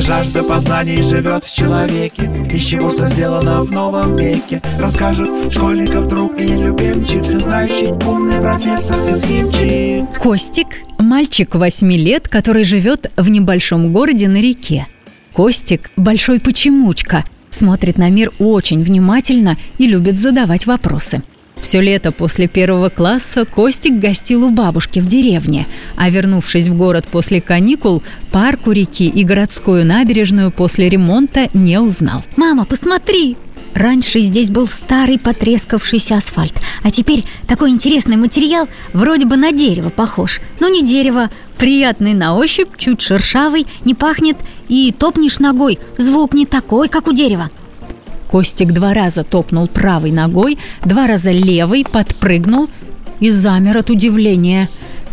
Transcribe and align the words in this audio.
Жажда 0.00 0.42
познаний 0.42 1.02
живет 1.02 1.44
в 1.44 1.54
человеке 1.54 2.22
Из 2.50 2.64
чего 2.64 2.90
что 2.90 3.06
сделано 3.06 3.62
в 3.62 3.70
новом 3.70 4.16
веке. 4.16 4.62
Расскажет 4.78 5.52
школьников 5.52 6.08
друг 6.08 6.38
и 6.38 6.46
любимчик 6.46 7.22
Всезнающий 7.24 7.92
умный 8.06 8.40
профессор 8.40 8.96
Физхимчик 8.96 10.18
Костик– 10.18 10.68
мальчик 10.98 11.54
8 11.54 11.92
лет, 11.92 12.28
который 12.28 12.64
живет 12.64 13.12
в 13.16 13.28
небольшом 13.28 13.92
городе 13.92 14.28
на 14.28 14.40
реке. 14.40 14.86
Костик– 15.34 15.90
большой 15.96 16.40
почемучка, 16.40 17.24
смотрит 17.50 17.98
на 17.98 18.08
мир 18.08 18.32
очень 18.38 18.82
внимательно 18.82 19.58
и 19.76 19.86
любит 19.86 20.18
задавать 20.18 20.66
вопросы– 20.66 21.22
все 21.60 21.80
лето 21.80 22.12
после 22.12 22.48
первого 22.48 22.88
класса 22.88 23.44
Костик 23.44 23.94
гостил 23.98 24.44
у 24.44 24.50
бабушки 24.50 24.98
в 24.98 25.06
деревне, 25.06 25.66
а 25.96 26.10
вернувшись 26.10 26.68
в 26.68 26.74
город 26.76 27.06
после 27.10 27.40
каникул, 27.40 28.02
парк 28.32 28.66
у 28.66 28.72
реки 28.72 29.08
и 29.08 29.24
городскую 29.24 29.84
набережную 29.86 30.50
после 30.50 30.88
ремонта 30.88 31.48
не 31.54 31.78
узнал. 31.78 32.22
«Мама, 32.36 32.64
посмотри!» 32.64 33.36
Раньше 33.74 34.20
здесь 34.20 34.50
был 34.50 34.66
старый 34.66 35.18
потрескавшийся 35.18 36.16
асфальт, 36.16 36.54
а 36.82 36.90
теперь 36.90 37.24
такой 37.46 37.70
интересный 37.70 38.16
материал, 38.16 38.68
вроде 38.92 39.26
бы 39.26 39.36
на 39.36 39.52
дерево 39.52 39.90
похож. 39.90 40.40
Но 40.58 40.68
не 40.68 40.82
дерево, 40.82 41.30
приятный 41.56 42.14
на 42.14 42.34
ощупь, 42.34 42.76
чуть 42.78 43.00
шершавый, 43.00 43.66
не 43.84 43.94
пахнет 43.94 44.36
и 44.68 44.92
топнешь 44.96 45.38
ногой, 45.38 45.78
звук 45.96 46.34
не 46.34 46.46
такой, 46.46 46.88
как 46.88 47.06
у 47.06 47.12
дерева. 47.12 47.50
Костик 48.30 48.72
два 48.72 48.94
раза 48.94 49.24
топнул 49.24 49.66
правой 49.66 50.12
ногой, 50.12 50.56
два 50.84 51.08
раза 51.08 51.32
левой, 51.32 51.84
подпрыгнул 51.84 52.70
и 53.18 53.28
замер 53.28 53.78
от 53.78 53.90
удивления. 53.90 54.68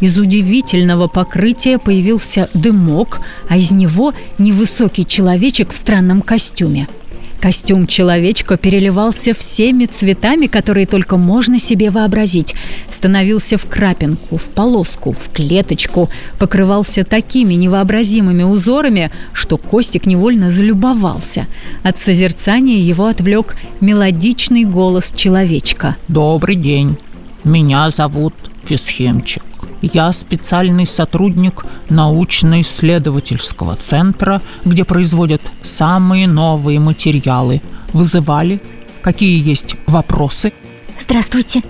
Из 0.00 0.18
удивительного 0.18 1.08
покрытия 1.08 1.78
появился 1.78 2.48
дымок, 2.54 3.20
а 3.48 3.58
из 3.58 3.70
него 3.70 4.14
невысокий 4.38 5.04
человечек 5.06 5.72
в 5.72 5.76
странном 5.76 6.22
костюме– 6.22 6.88
Костюм 7.42 7.88
человечка 7.88 8.56
переливался 8.56 9.34
всеми 9.34 9.86
цветами, 9.86 10.46
которые 10.46 10.86
только 10.86 11.16
можно 11.16 11.58
себе 11.58 11.90
вообразить. 11.90 12.54
Становился 12.88 13.58
в 13.58 13.66
крапинку, 13.66 14.36
в 14.36 14.44
полоску, 14.50 15.10
в 15.10 15.28
клеточку, 15.32 16.08
покрывался 16.38 17.02
такими 17.02 17.54
невообразимыми 17.54 18.44
узорами, 18.44 19.10
что 19.32 19.58
Костик 19.58 20.06
невольно 20.06 20.52
залюбовался. 20.52 21.48
От 21.82 21.98
созерцания 21.98 22.78
его 22.78 23.06
отвлек 23.06 23.56
мелодичный 23.80 24.62
голос 24.62 25.12
человечка. 25.12 25.96
«Добрый 26.06 26.54
день, 26.54 26.96
меня 27.42 27.90
зовут 27.90 28.34
Фисхемчик. 28.62 29.42
Я 29.82 30.12
специальный 30.12 30.86
сотрудник 30.86 31.64
научно-исследовательского 31.88 33.76
центра, 33.76 34.40
где 34.64 34.84
производят 34.84 35.42
самые 35.60 36.28
новые 36.28 36.78
материалы. 36.78 37.60
Вызывали? 37.92 38.62
Какие 39.02 39.42
есть 39.46 39.74
вопросы? 39.86 40.52
Здравствуйте. 40.98 41.62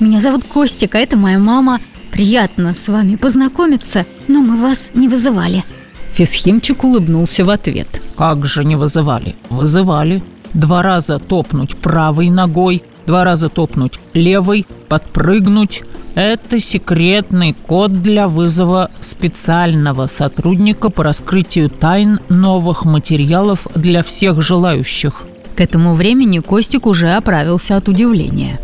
Меня 0.00 0.20
зовут 0.20 0.44
Костик, 0.44 0.96
а 0.96 0.98
это 0.98 1.16
моя 1.16 1.38
мама. 1.38 1.80
Приятно 2.10 2.74
с 2.74 2.88
вами 2.88 3.14
познакомиться, 3.14 4.04
но 4.26 4.40
мы 4.40 4.60
вас 4.60 4.90
не 4.94 5.08
вызывали. 5.08 5.64
Фисхимчик 6.08 6.82
улыбнулся 6.82 7.44
в 7.44 7.50
ответ. 7.50 8.02
Как 8.16 8.44
же 8.44 8.64
не 8.64 8.74
вызывали? 8.74 9.36
Вызывали. 9.50 10.22
Два 10.54 10.82
раза 10.82 11.18
топнуть 11.18 11.76
правой 11.76 12.30
ногой, 12.30 12.82
два 13.06 13.22
раза 13.24 13.48
топнуть 13.48 14.00
левой, 14.14 14.66
подпрыгнуть. 14.88 15.84
Это 16.18 16.58
секретный 16.58 17.52
код 17.52 18.02
для 18.02 18.26
вызова 18.26 18.90
специального 19.00 20.08
сотрудника 20.08 20.90
по 20.90 21.04
раскрытию 21.04 21.70
тайн 21.70 22.18
новых 22.28 22.84
материалов 22.84 23.68
для 23.76 24.02
всех 24.02 24.42
желающих. 24.42 25.22
К 25.54 25.60
этому 25.60 25.94
времени 25.94 26.40
Костик 26.40 26.86
уже 26.86 27.12
оправился 27.12 27.76
от 27.76 27.86
удивления. 27.86 28.58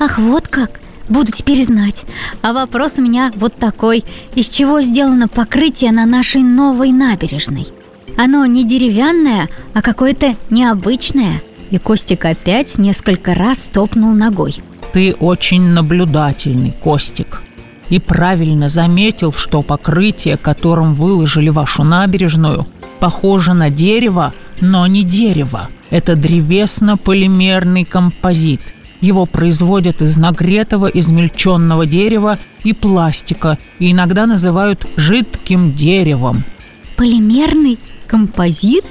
Ах, 0.00 0.18
вот 0.18 0.48
как! 0.48 0.80
Буду 1.08 1.30
теперь 1.30 1.62
знать. 1.62 2.04
А 2.42 2.52
вопрос 2.52 2.98
у 2.98 3.02
меня 3.02 3.30
вот 3.36 3.54
такой. 3.54 4.04
Из 4.34 4.48
чего 4.48 4.80
сделано 4.80 5.28
покрытие 5.28 5.92
на 5.92 6.06
нашей 6.06 6.42
новой 6.42 6.90
набережной? 6.90 7.68
Оно 8.18 8.44
не 8.46 8.64
деревянное, 8.64 9.48
а 9.74 9.80
какое-то 9.80 10.34
необычное– 10.50 11.40
и 11.70 11.78
Костик 11.78 12.24
опять 12.24 12.78
несколько 12.78 13.34
раз 13.34 13.68
топнул 13.72 14.12
ногой. 14.12 14.56
Ты 14.96 15.12
очень 15.12 15.60
наблюдательный, 15.60 16.70
Костик. 16.72 17.42
И 17.90 17.98
правильно 17.98 18.70
заметил, 18.70 19.30
что 19.30 19.60
покрытие, 19.60 20.38
которым 20.38 20.94
выложили 20.94 21.50
вашу 21.50 21.84
набережную, 21.84 22.66
похоже 22.98 23.52
на 23.52 23.68
дерево, 23.68 24.32
но 24.62 24.86
не 24.86 25.02
дерево. 25.02 25.68
Это 25.90 26.16
древесно-полимерный 26.16 27.84
композит. 27.84 28.62
Его 29.02 29.26
производят 29.26 30.00
из 30.00 30.16
нагретого 30.16 30.86
измельченного 30.86 31.84
дерева 31.84 32.38
и 32.64 32.72
пластика, 32.72 33.58
и 33.78 33.92
иногда 33.92 34.24
называют 34.24 34.86
жидким 34.96 35.74
деревом. 35.74 36.42
Полимерный 36.96 37.78
композит? 38.06 38.86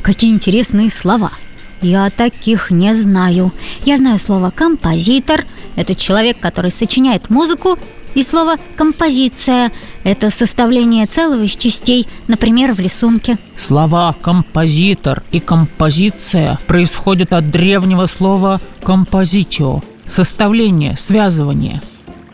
Какие 0.00 0.32
интересные 0.32 0.88
слова– 0.88 1.32
я 1.84 2.10
таких 2.10 2.70
не 2.70 2.94
знаю. 2.94 3.52
Я 3.84 3.96
знаю 3.98 4.18
слово 4.18 4.50
«композитор»– 4.50 5.44
это 5.76 5.94
человек, 5.94 6.40
который 6.40 6.70
сочиняет 6.70 7.30
музыку, 7.30 7.78
и 8.14 8.22
слово 8.22 8.56
«композиция»– 8.76 9.72
это 10.04 10.30
составление 10.30 11.06
целого 11.06 11.42
из 11.42 11.56
частей, 11.56 12.06
например, 12.28 12.72
в 12.72 12.80
рисунке. 12.80 13.38
Слова 13.56 14.14
«композитор» 14.22 15.22
и 15.32 15.40
«композиция» 15.40 16.58
происходят 16.66 17.32
от 17.32 17.50
древнего 17.50 18.06
слова 18.06 18.60
«композитио»– 18.82 19.82
составление, 20.06 20.96
связывание. 20.96 21.82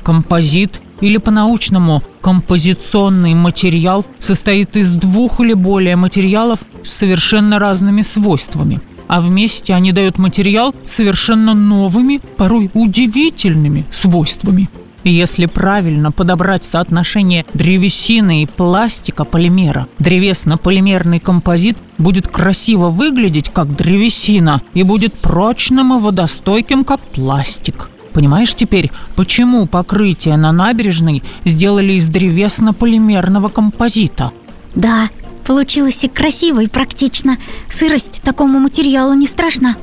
Композит 0.02 0.80
или 1.00 1.16
по-научному 1.16 2.02
композиционный 2.20 3.34
материал 3.34 4.04
состоит 4.18 4.76
из 4.76 4.94
двух 4.94 5.40
или 5.40 5.54
более 5.54 5.96
материалов 5.96 6.60
с 6.82 6.90
совершенно 6.90 7.58
разными 7.58 8.02
свойствами– 8.02 8.80
а 9.10 9.20
вместе 9.20 9.74
они 9.74 9.90
дают 9.90 10.18
материал 10.18 10.72
совершенно 10.86 11.52
новыми, 11.52 12.20
порой 12.36 12.70
удивительными 12.74 13.84
свойствами. 13.90 14.70
Если 15.02 15.46
правильно 15.46 16.12
подобрать 16.12 16.62
соотношение 16.62 17.44
древесины 17.52 18.44
и 18.44 18.46
пластика 18.46 19.24
полимера, 19.24 19.88
древесно-полимерный 19.98 21.18
композит 21.18 21.76
будет 21.98 22.28
красиво 22.28 22.88
выглядеть 22.88 23.48
как 23.48 23.74
древесина 23.74 24.62
и 24.74 24.84
будет 24.84 25.14
прочным 25.14 25.92
и 25.98 26.00
водостойким 26.00 26.84
как 26.84 27.00
пластик. 27.00 27.90
Понимаешь 28.12 28.54
теперь, 28.54 28.92
почему 29.16 29.66
покрытие 29.66 30.36
на 30.36 30.52
набережной 30.52 31.24
сделали 31.44 31.94
из 31.94 32.06
древесно-полимерного 32.06 33.48
композита? 33.48 34.30
Да, 34.76 35.10
Получилось 35.50 36.04
и 36.04 36.08
красиво, 36.08 36.60
и 36.62 36.68
практично. 36.68 37.36
Сырость 37.68 38.22
такому 38.22 38.60
материалу 38.60 39.14
не 39.14 39.26
страшна. 39.26 39.74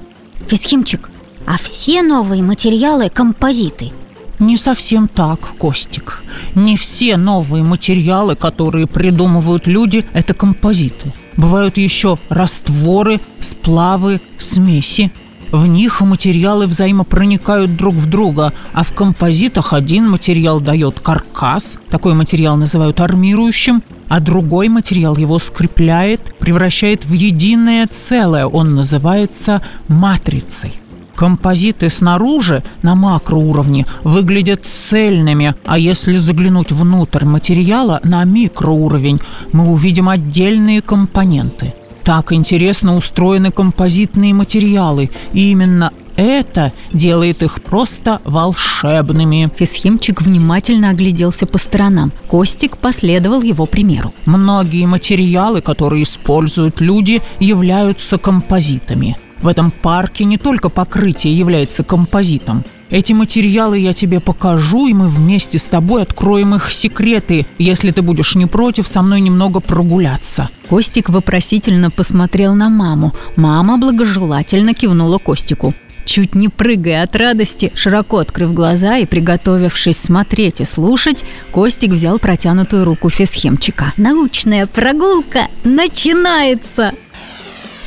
Фисхимчик, 0.47 1.09
а 1.45 1.57
все 1.57 2.03
новые 2.03 2.41
материалы– 2.41 3.09
композиты? 3.13 3.91
Не 4.39 4.55
совсем 4.55 5.09
так, 5.09 5.41
Костик. 5.57 6.23
Не 6.55 6.77
все 6.77 7.17
новые 7.17 7.65
материалы, 7.65 8.37
которые 8.37 8.87
придумывают 8.87 9.67
люди, 9.67 10.05
это 10.13 10.33
композиты. 10.33 11.11
Бывают 11.35 11.77
еще 11.77 12.17
растворы, 12.29 13.19
сплавы, 13.41 14.21
смеси. 14.39 15.11
В 15.51 15.67
них 15.67 15.99
материалы 15.99 16.65
взаимопроникают 16.65 17.75
друг 17.75 17.95
в 17.95 18.05
друга, 18.05 18.53
а 18.71 18.83
в 18.83 18.93
композитах 18.93 19.73
один 19.73 20.09
материал 20.09 20.61
дает 20.61 21.01
каркас, 21.01 21.77
такой 21.89 22.13
материал 22.13 22.55
называют 22.55 23.01
армирующим, 23.01 23.83
а 24.07 24.19
другой 24.19 24.69
материал 24.69 25.15
его 25.17 25.39
скрепляет, 25.39 26.21
превращает 26.39 27.05
в 27.05 27.13
единое 27.13 27.87
целое. 27.87 28.45
Он 28.45 28.75
называется 28.75 29.61
матрицей. 29.87 30.73
Композиты 31.15 31.89
снаружи 31.89 32.63
на 32.83 32.93
макроуровне 32.93 33.87
выглядят 34.03 34.65
цельными, 34.65 35.55
а 35.65 35.79
если 35.79 36.13
заглянуть 36.13 36.71
внутрь 36.71 37.25
материала 37.25 37.99
на 38.03 38.23
микроуровень, 38.23 39.19
мы 39.51 39.67
увидим 39.71 40.09
отдельные 40.09 40.83
компоненты. 40.83 41.73
Так 42.03 42.31
интересно 42.31 42.95
устроены 42.95 43.51
композитные 43.51 44.35
материалы, 44.35 45.09
и 45.33 45.51
именно 45.51 45.91
это 46.17 46.73
делает 46.91 47.43
их 47.43 47.61
просто 47.61 48.19
волшебными. 48.25 49.49
Фисхимчик 49.55 50.21
внимательно 50.21 50.89
огляделся 50.89 51.45
по 51.45 51.57
сторонам. 51.57 52.11
Костик 52.27 52.77
последовал 52.77 53.41
его 53.41 53.65
примеру. 53.65 54.13
Многие 54.25 54.85
материалы, 54.87 55.61
которые 55.61 56.03
используют 56.03 56.81
люди, 56.81 57.21
являются 57.39 58.17
композитами. 58.17 59.15
В 59.41 59.47
этом 59.47 59.69
парке 59.69 60.25
не 60.25 60.37
только 60.37 60.69
покрытие 60.69 61.37
является 61.37 61.83
композитом. 61.83 62.65
Эти 62.89 63.11
материалы 63.11 63.77
я 63.79 63.93
тебе 63.93 64.19
покажу, 64.19 64.87
и 64.87 64.93
мы 64.93 65.09
вместе 65.09 65.59
с 65.59 65.67
тобой 65.67 66.03
откроем 66.03 66.55
их 66.55 66.71
секреты, 66.71 67.45
если 67.59 67.91
ты 67.91 68.01
будешь 68.01 68.35
не 68.35 68.45
против 68.45 68.87
со 68.87 69.01
мной 69.01 69.21
немного 69.21 69.59
прогуляться». 69.59 70.49
Костик 70.69 71.09
вопросительно 71.09 71.89
посмотрел 71.91 72.55
на 72.55 72.69
маму. 72.69 73.13
Мама 73.35 73.77
благожелательно 73.77 74.73
кивнула 74.73 75.17
Костику. 75.17 75.73
Чуть 76.07 76.35
не 76.35 76.47
прыгая 76.47 77.03
от 77.03 77.17
радости, 77.17 77.69
широко 77.75 78.19
открыв 78.19 78.53
глаза 78.53 78.97
и 78.97 79.05
приготовившись 79.05 79.97
смотреть 79.97 80.61
и 80.61 80.63
слушать, 80.63 81.25
Костик 81.51 81.91
взял 81.91 82.17
протянутую 82.17 82.85
руку 82.85 83.09
физхемчика. 83.09 83.93
Научная 83.97 84.67
прогулка 84.67 85.49
начинается! 85.65 86.93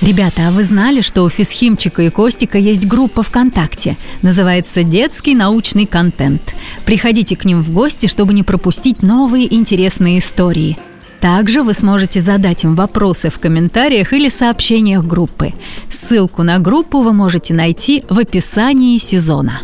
Ребята, 0.02 0.48
а 0.48 0.50
вы 0.50 0.64
знали, 0.64 1.00
что 1.00 1.24
у 1.24 1.28
Физхимчика 1.28 2.02
и 2.02 2.10
Костика 2.10 2.56
есть 2.56 2.86
группа 2.86 3.22
ВКонтакте? 3.22 3.96
Называется 4.22 4.82
«Детский 4.82 5.34
научный 5.34 5.86
контент». 5.86 6.54
Приходите 6.86 7.36
к 7.36 7.44
ним 7.44 7.62
в 7.62 7.70
гости, 7.70 8.06
чтобы 8.06 8.32
не 8.32 8.42
пропустить 8.42 9.02
новые 9.02 9.54
интересные 9.54 10.18
истории. 10.18 10.78
Также 11.20 11.62
вы 11.62 11.74
сможете 11.74 12.20
задать 12.20 12.64
им 12.64 12.74
вопросы 12.74 13.28
в 13.28 13.38
комментариях 13.38 14.12
или 14.12 14.28
сообщениях 14.28 15.04
группы. 15.04 15.52
Ссылку 15.90 16.42
на 16.42 16.58
группу 16.58 17.02
вы 17.02 17.12
можете 17.12 17.52
найти 17.52 18.04
в 18.08 18.18
описании 18.18 18.96
сезона. 18.96 19.60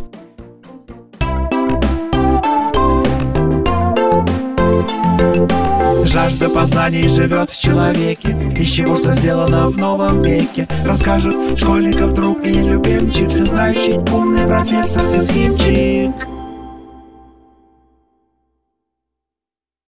Жажда 6.04 6.48
познаний 6.48 7.08
живет 7.08 7.50
в 7.50 7.60
человеке 7.60 8.30
Из 8.56 8.70
чего 8.70 8.96
что 8.96 9.12
сделано 9.12 9.68
в 9.68 9.76
новом 9.76 10.22
веке 10.22 10.68
Расскажет 10.84 11.58
школьников 11.58 12.14
друг 12.14 12.44
и 12.44 12.52
любимчик 12.52 13.28
Всезнающий 13.28 13.98
умный 14.12 14.46
профессор 14.46 15.02
Физхимчик 15.12 16.35